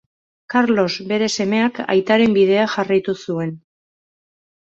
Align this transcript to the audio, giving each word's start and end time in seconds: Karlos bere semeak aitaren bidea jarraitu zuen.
Karlos 0.53 0.93
bere 1.11 1.25
semeak 1.41 1.81
aitaren 1.97 2.33
bidea 2.37 2.65
jarraitu 2.77 3.15
zuen. 3.27 3.55